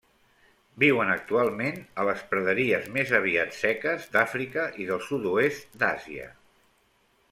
Viuen 0.83 1.11
actualment 1.15 1.77
a 2.01 2.07
les 2.09 2.25
praderies 2.33 2.89
més 2.97 3.13
aviat 3.21 3.55
seques 3.61 4.11
d'Àfrica 4.17 4.69
i 4.87 4.93
del 4.93 5.09
sud-oest 5.13 5.83
d'Àsia. 5.85 6.31